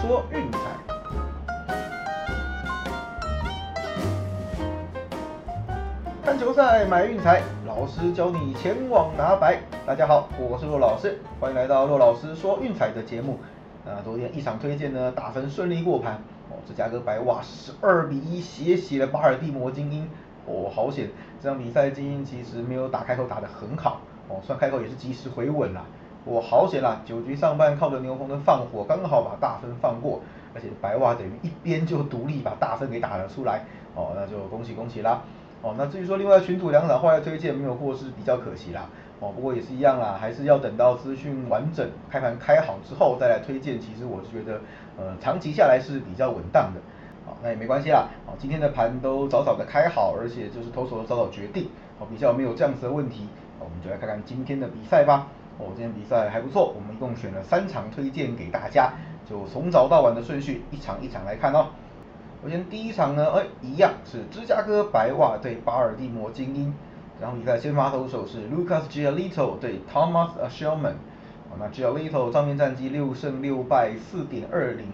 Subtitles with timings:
[0.00, 0.58] 说运彩。
[6.24, 9.60] 看球赛买运彩，老师教你前往拿白。
[9.86, 13.38] 大家好，我是骆老师，欢迎来到骆老师说运彩的节目。
[13.84, 16.14] 那昨天一场推荐呢，打分顺利过盘
[16.50, 20.08] 哦，芝加哥白袜十二比一血洗了巴尔的摩精英
[20.46, 21.08] 哦，好险！
[21.40, 25.84] 这场比赛精英其实没有打开口打得很好哦，算开口也是及时回稳了。
[26.26, 30.20] 我好险啦，九局上半靠着牛棚的放火，刚好把大分放过，
[30.52, 35.22] 而且白袜等于一边就独立把大分给打了出来哦，那就恭喜恭喜啦！
[35.62, 38.86] 哦，那至于说另外群组两场后来推荐没有过是比较可惜啦。
[39.20, 43.80] 哦，不过也是一样啦，还是要等到资讯完整、开盘开好之后再来推荐。
[43.80, 44.60] 其实我是觉得，
[44.98, 46.80] 呃，长期下来是比较稳当的。
[47.24, 48.08] 好，那也没关系啦。
[48.26, 53.28] 好，今天的盘都早早的开好，而且就是投手都早早决定，好，比较没有这样子的问题。
[53.58, 55.28] 我们就来看看今天的比赛吧。
[55.58, 58.92] 哦，今天比赛还不错，我们一共选了三场推荐给大家，
[59.28, 61.68] 就从早到晚的顺序，一场一场来看哦。
[62.42, 66.74] 首先第一场呢，哎，一样是芝加哥白袜对巴尔的摩精英。
[67.18, 70.96] 这场比赛先发投手是 Lucas Giolito 对 Thomas Shelman。
[71.58, 74.86] 那 Giolito 账面战绩六胜六败四点二零，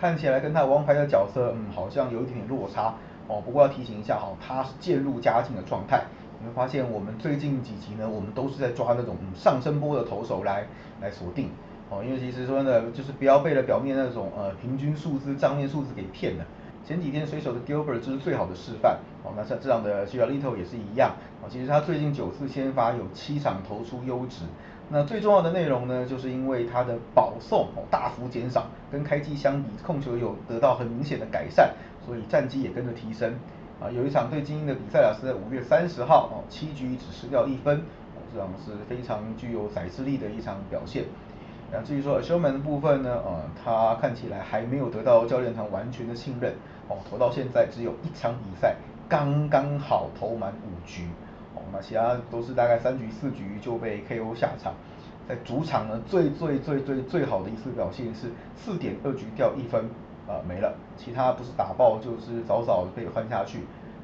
[0.00, 2.94] 看起来跟他王牌的角色，嗯，好像有一点点落差。
[3.28, 6.02] 哦，不过要提醒一下哈，他是渐入佳境的状态。
[6.40, 10.66] 你会发现我们最近几集呢，我们都是在抓那种上升波的投手来
[11.00, 11.50] 来锁定。
[11.90, 16.44] 哦，因为其实说呢，就是不要被了表面那种呃平均数字、账面数字给骗了。
[16.84, 24.44] 前几天水手的 Gilbert 就是最好的示范，哦，那像这样的 Giolito 也是一样，哦，其实他最近九次先发有七场投出优质，
[24.88, 31.74] 那最重要的内容呢，就是因为他的保送哦大幅减少，跟开机相比控球有得到很明显的改善，
[32.06, 33.34] 所以战绩也跟着提升，
[33.80, 41.04] 啊，有一场对精英的比赛啊是在五月三十号，哦，七局只失掉一分，哦，这样是非常具有载制力的一场表现。
[41.70, 46.52] 那至于说修门的部分呢，呃，他看起来还没有得到教练团完全的信任，
[46.88, 48.74] 哦，投到现在只有一场比赛，
[49.08, 51.04] 刚刚好投满五局，
[51.54, 54.74] 哦，那其他都是大概三局四局就被 KO 下场，
[55.28, 59.84] 在主场呢最最最最最好的一次表现是四点二局掉一分，
[60.28, 63.60] 呃没了，其他不是打爆就是早早被换下去，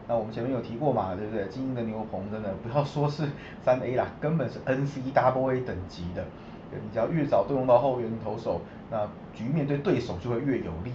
[0.08, 1.46] 那我们前面有提过嘛，对不对？
[1.48, 3.28] 精英的牛棚真的不要 说是
[3.62, 6.24] 三 A 啦，根本是 NCWA 等级的。
[6.72, 10.90] 你只要越早动用到后援投手，那局面对对手就会越有利，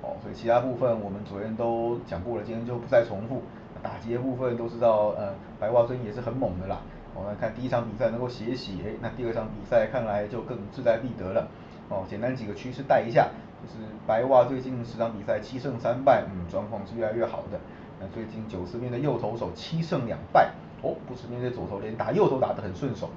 [0.00, 3.42] 哦，所以其他部分我们昨天都讲过了，今天就不再重复。
[3.82, 6.78] 打击的部分都知道，呃，白袜最近也是很猛的啦。
[7.14, 11.48] 我们看第一场比赛能够血洗，哎，那第二场比赛看来就更志在必得了。
[11.88, 13.28] 哦，简单几个趋势带一下，
[13.64, 17.58] 就是白袜最近十场比赛七胜三败，嗯，状况是越来越好的。
[17.98, 20.50] 那最近九次面对右投手七胜两败，
[20.82, 23.08] 哦，不是面对左投连打右投打得很顺手。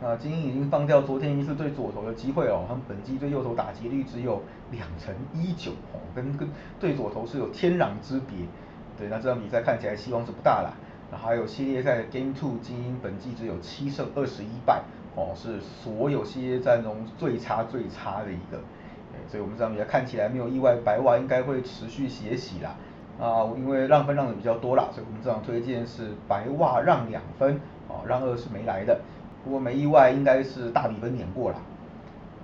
[0.00, 4.42] 那，精英已经放掉昨天一次对左投的机会哦，他们本季对右投打击率只有
[4.72, 6.48] 两成一九哦，跟跟
[6.80, 8.38] 对左投是有天壤之别。
[8.98, 10.74] 对，那这场比赛看起来希望是不大了。
[11.12, 14.82] 那还有系列赛 Game Two，精英本季只有七胜二十一败
[15.14, 18.58] 哦，是所有系列战中最差最差的一个。
[19.28, 22.76] 所以我们这场比赛看起来没有意外，白袜应该会持续血洗啦。
[23.20, 29.00] 啊，因为让分让的比较多啦，所以我们这场推荐是白袜让两分，哦，让二是没来的。
[29.44, 31.56] 不过没意外，应该是大比分碾过了。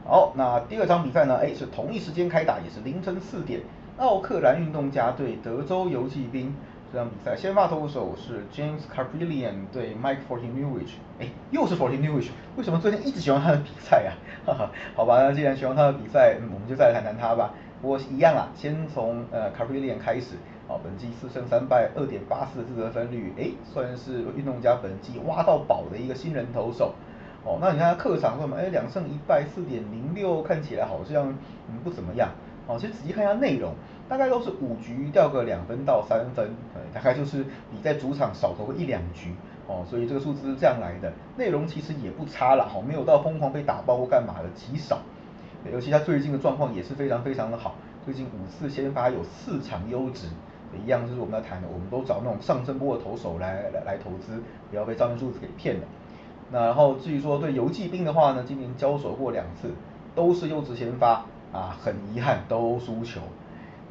[0.04, 1.36] 好，那第二场比赛呢？
[1.36, 3.60] 哎，是同一时间开打，也是凌晨四点，
[3.96, 6.54] 奥克兰运动家对德州游骑兵。
[6.90, 10.92] 这场比赛先发投手是 James Carfilian 对 Mike Fortinewich。
[11.18, 14.12] 哎，又是 Fortinewich，为什么最近一直喜欢他的比赛呀？
[14.46, 17.52] 哈哈，好吧，那既然喜欢他的比赛，我们就再来谈谈他吧。
[17.82, 20.36] 不过一样啊，先从呃 Carfilian 开始。
[20.70, 26.94] 哦，本季四胜三败，二点八四的自得分率，哎，算是运动家本季挖到宝的一个新人投手。
[27.42, 28.54] 哦，那你看他客场什么？
[28.54, 31.30] 哎，两胜一败，四点零六，看起来好像
[31.70, 32.28] 嗯不怎么样。
[32.68, 33.74] 哦，其实仔细看一下内容，
[34.08, 36.50] 大概都是五局掉个两分到三分，
[36.94, 39.34] 大概就是比在主场少投个一两局。
[39.66, 41.12] 哦，所以这个数字是这样来的。
[41.36, 45.00] 内容其实也不差了，好，没有到疯狂被打爆或干嘛的，极少。
[45.72, 47.74] 尤其他最近的状况也是非常非常的好，
[48.04, 50.28] 最近五次先发有四场优质。
[50.84, 55.82] 一样就是我们要谈的，我们都找那种上升波的投手来来来投资，不要被账面数字给骗了。
[56.50, 59.70] 那然后至于说对游击兵的话呢，今年交手过两次，
[60.14, 63.20] 都是优质先发啊，很遗憾都输球。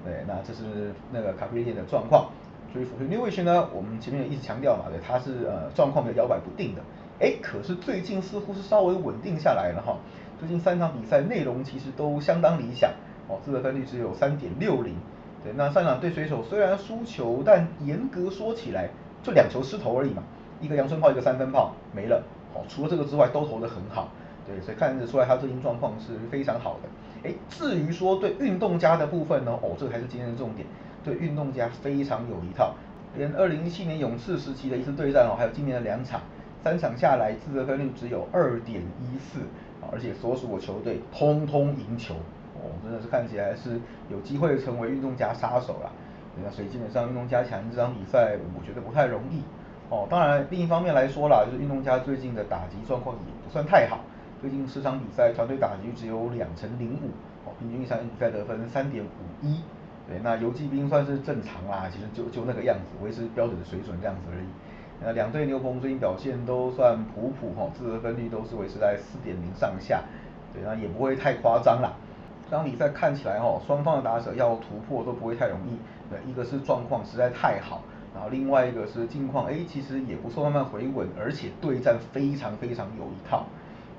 [0.03, 2.29] 对，那这是那个卡普里的状况。
[2.71, 6.81] 所以福特 n e w i s h 呢，我们前面也一直强调嘛，对，他是呃状况比较摇摆不定的。
[7.19, 9.97] 哎，可是最近似乎是稍微稳定下来了哈。
[10.39, 12.91] 最近三场比赛内容其实都相当理想，
[13.27, 14.95] 哦，自得分率只有三点六零。
[15.43, 18.89] 对，那上场对水手虽然输球，但严格说起来
[19.23, 20.21] 就两球失投而已嘛，
[20.61, 22.21] 一个阳春炮，一个三分炮没了。
[22.53, 24.09] 哦，除了这个之外都投得很好。
[24.47, 27.29] 对，所以看得出来他最近状况是非常好的。
[27.29, 30.65] 哎，至于说对运动家的部分呢，哦，这才是今天的重点，
[31.03, 32.73] 对运动家非常有一套，
[33.15, 36.21] 连二零一七年勇士时期的一次对战哦，还有今年的两场，
[36.63, 39.41] 三场下来自责分率只有二点一四，
[39.91, 42.15] 而且所属的球队通通赢球，
[42.55, 43.79] 哦，真的是看起来是
[44.09, 45.91] 有机会成为运动家杀手了。
[46.41, 49.41] 那所以基本上运动加强这场比赛，我觉得不太容易。
[49.89, 54.01] 哦，当然另一方面来说啦，就是运动家最近的打击状况也不算太好，
[54.39, 57.09] 最近十场比赛团队打击只有两成零五，
[57.43, 59.61] 哦，平均一场比赛得分三点五一。
[60.07, 64.45] 对，那游击兵算是正常啦，其实就就那个样子，维持标准的水准这样子而已。
[65.03, 70.03] 那两队牛棚最近表现都算普普哈，自责分率都是维持在四点零上下，
[70.53, 71.93] 对，那也不会太夸张啦。
[72.49, 75.77] 这场比赛看起来哈，双方的打者要突破都不会太容易。
[76.09, 77.81] 对，一个是状况实在太好，
[78.13, 83.45] 然后另外一个是近况，哎，其实也不错，慢慢回稳，而且对战非常非常有一套。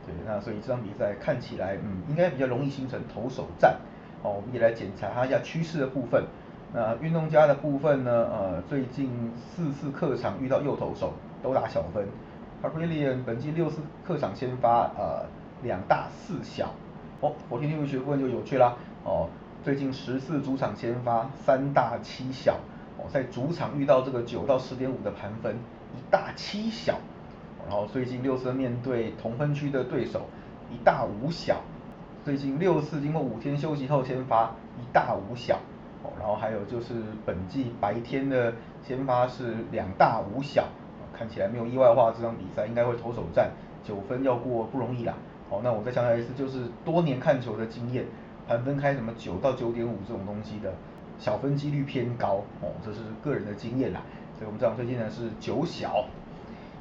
[0.08, 3.78] 对，那所以这场比赛看起来，嗯，应该比较容易形成投手战。
[4.22, 6.25] 哦，我们也来检查一下趋势的部分。
[6.72, 11.12] 那运动家的部分呢，呃，最近四次客场遇到右投手
[11.43, 12.06] 都打小分。
[12.60, 15.25] p a r i l i n 本季六次客场先发，呃，
[15.62, 16.75] 两大四小。
[17.20, 18.76] 哦，火天天文学部分就有趣啦。
[19.04, 19.28] 哦，
[19.62, 22.58] 最近十次主场先发，三大七小。
[22.99, 25.54] 哦，在主场遇到这个九到十点五的盘分，
[25.94, 26.99] 一大七小。
[27.68, 30.22] 然后最近六次面对同分区的对手，
[30.72, 31.60] 一大五小。
[32.24, 35.58] 最近六次经过五天休息后先发，一大五小。
[36.02, 36.94] 哦，然后还有就是
[37.26, 40.66] 本季白天的先发是两大五小。
[41.12, 43.50] 看起来没有意外的话，这场比赛应该会投手战，
[43.84, 45.14] 九分要过不容易啦。
[45.50, 48.06] 好，那我再强调一次，就是多年看球的经验，
[48.46, 50.72] 盘分开什么九到九点五这种东西的，
[51.18, 54.00] 小分几率偏高哦，这是个人的经验啦。
[54.38, 56.06] 所以我们这场推荐的是九小。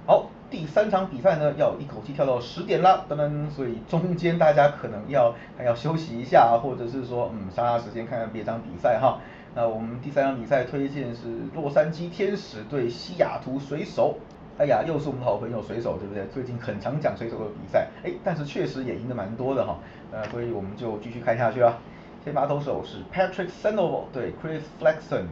[0.06, 9.20] 好，第三场比赛呢，要一口气跳到十点啦，噔噔，所以中间大家可能要还要休息一下，或者是说嗯，杀杀时间看看别场比赛哈。
[9.56, 14.18] 那我们第三场比赛推荐是洛杉矶天使对西雅图水手。
[14.58, 16.26] 哎呀，又是我们好朋友水手，对不对？
[16.34, 19.78] 最近很常讲水手的比赛，哎，但是确实也赢得蛮多的哈。
[20.12, 21.78] 呃，所以我们就继续看下去啊。
[22.24, 25.26] 先发投手是 Patrick Sandoval 对 Chris Flexen。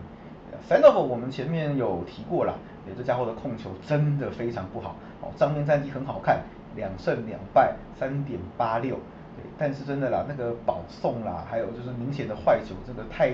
[0.70, 4.96] Sandoval 我们前面有提过了，对，这家伙的控球真的非常不好。
[5.22, 6.42] 哦，账面战绩很好看，
[6.76, 8.96] 两胜两败，三点八六。
[9.36, 13.34] 对，但是真的啦，那个保送啦，还有就是明显的坏球，真的太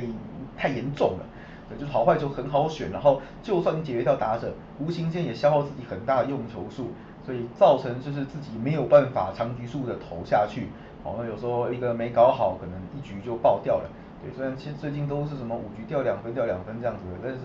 [0.58, 1.26] 太严重了。
[1.70, 6.92] 对就是好坏球很好选，然后就算你解决掉打者，无形间也消耗自己很大的用球数，
[7.24, 10.68] 所以造成就是自己没有办法长局数的投下去。
[11.04, 13.90] 好，那有时候一个没搞好，可能一局就爆掉了。
[14.22, 17.40] 对，虽然其实最近都是什么五局掉两分掉两分这样子的，但是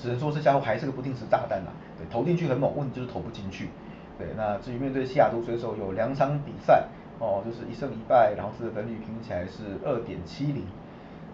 [0.00, 1.72] 只能说这家伙还是个不定时炸弹啦。
[1.96, 3.68] 对，投进去很猛，问题就是投不进去。
[4.18, 6.86] 对，那至于面对西雅图水手有两场比赛，
[7.18, 10.64] 哦，就是一胜一败，然后是分率平均起来是二点七零。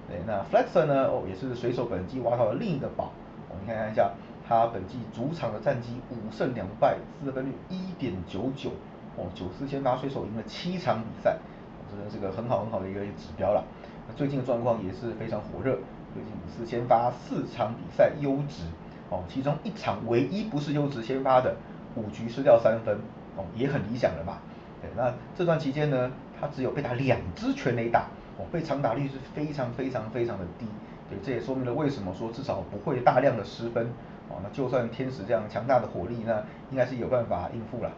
[0.09, 1.09] 对，那 Flexer 呢？
[1.09, 3.13] 哦，也是水手本季挖到了另一个宝。
[3.49, 4.13] 我们看看一下，
[4.47, 8.71] 他本季主场的战绩五胜两败，得分率一点九九。
[9.17, 11.37] 哦，九次先发水手赢了七场比赛，
[11.91, 13.65] 真的是个很好很好的一个指标了。
[14.07, 15.77] 那最近的状况也是非常火热，
[16.17, 18.63] 最近五次先发四场比赛优质。
[19.11, 21.55] 哦，其中一场唯一不是优质先发的，
[21.95, 22.97] 五局失掉三分，
[23.37, 24.41] 哦，也很理想了吧。
[24.81, 28.07] 对，那这段期间呢，他只有被打两支全垒打。
[28.39, 30.67] 哦，被长打率是非常非常非常的低，
[31.09, 33.87] 对，这也说明了为什么说至少不会大量的失分，
[34.29, 37.91] 哦，那就算天使这样强大的火力，那应该是有办法应付了。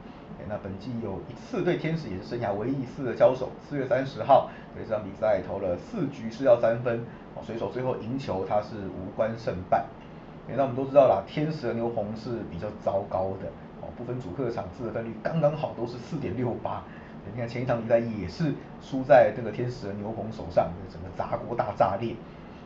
[0.49, 7.01] 那本季有一次对天使也是生涯唯一一次的交手，四月三十号，对这场比赛投了四局是要三分，
[7.35, 9.85] 哦，水手最后赢球，他是无关胜败。
[10.57, 13.49] 那我们都知道啦，天使的牛棚是比较糟糕的，
[13.83, 16.83] 哦，不分主客场自分率刚刚好都是四点六八。
[17.31, 22.15] 你看前一场比赛也是输在这个天使的牛棚手上，整个砸锅大炸裂。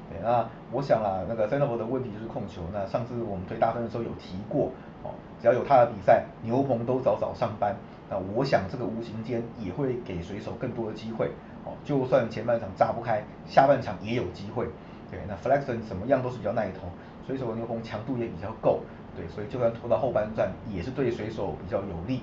[0.09, 2.63] 对，那我想啊，那个 s a n d 的问题就是控球。
[2.73, 4.71] 那上次我们推大分的时候有提过，
[5.03, 7.75] 哦，只要有他的比赛，牛棚都早早上班。
[8.11, 11.31] 那我想这个无形间也会给水手更多的机会。
[11.65, 14.67] 哦，就算前半场炸不开，下半场也有机会。
[15.11, 16.89] 对，那 Flexon 怎么样都是比较耐投，
[17.27, 18.81] 水手的牛棚强度也比较够。
[19.15, 22.23] 对，所以就算拖到后半段，也是对水手比较有利。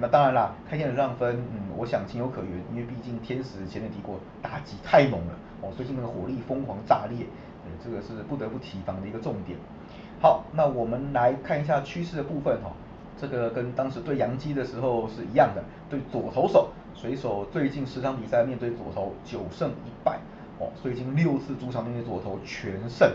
[0.00, 5.32] 那当然啦，开天的让分，嗯，我想情有可原，因为毕竟天使前面提过打击太猛了，
[5.62, 7.26] 哦，最近那个火力疯狂炸裂，
[7.64, 9.58] 对，这个是不得不提防的一个重点。
[10.20, 12.72] 好，那我们来看一下趋势的部分哈，
[13.16, 20.18] 这个跟当时对洋基的时候是一样的，对左投手，水手最近十场比赛面对左投九胜一败，
[20.58, 23.08] 哦，最近六次主场面对左投全胜，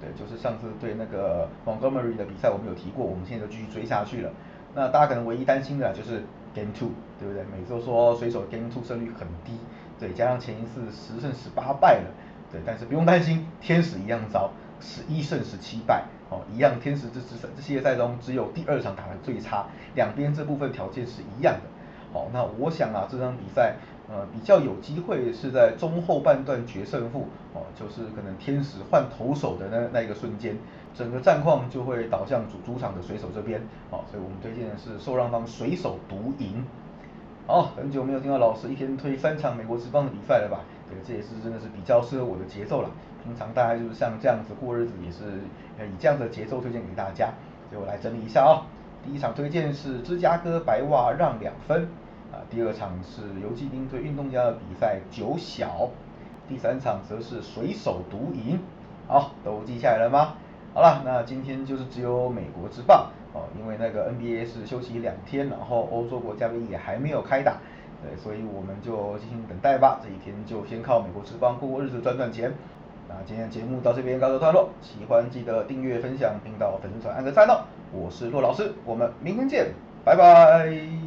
[0.00, 4.30] 对，就是上次对那个 Montgomery 的比赛我们有提过，我们现在就继续追下去了。
[4.74, 6.22] 那大家可能唯一担心的就是
[6.54, 7.42] Game Two，对不对？
[7.50, 9.58] 每次都说水手 Game Two 胜率很低，
[9.98, 12.10] 对，加上前一次十胜十八败了，
[12.52, 14.50] 对，但是不用担心，天使一样糟，
[14.80, 21.68] 十一胜十七败，哦，一样，天使这这这系列赛中只有第二场打得最差，两边这部分条件是一样的。
[22.12, 23.76] 好，那我想啊，这场比赛
[24.08, 30.56] 呃比较有机会是在中后半段决胜负，哦，就是可能天使换投手的那那一个瞬间，
[30.94, 33.60] 整个战况就会导向主主场的水手这边，
[33.90, 36.64] 哦，所以我们推荐的是受让方水手独赢。
[37.46, 40.60] 好，很久没有听到老师一天推三场美国职棒的比赛了吧？
[40.90, 42.90] 对，这也是真的是比较适合我的节奏了。
[43.22, 45.38] 平常大概就是像这样子过日子，也是
[45.86, 47.30] 以这样的节奏推荐给大家。
[47.70, 48.66] 所以我来整理一下哦。
[49.04, 51.88] 第一场推荐是芝加哥白袜让两分，
[52.32, 55.88] 啊，第二场是游击兵对运动家的比赛九小，
[56.48, 58.58] 第三场则是水手独赢，
[59.06, 60.34] 好，都记下来了吗？
[60.74, 67.56] 好了，那今天就是只有美国之棒哦，因为那个 NBA 是休息两天，然后欧洲国家杯也还没有开打，
[68.02, 72.52] 对，所以我们就进行等待吧，这几天就先靠美国之邦过过日子赚赚钱。
[73.08, 77.64] 那今天的节目到这边告一段落，喜欢记得订阅、分享，并到粉丝团按个赞哦。
[77.92, 79.72] 我是骆老师，我们明天见，
[80.04, 80.99] 拜拜。